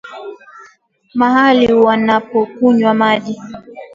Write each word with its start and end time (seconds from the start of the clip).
mahali 1.13 1.73
wanapokunywa 1.73 2.93
maji 2.93 3.39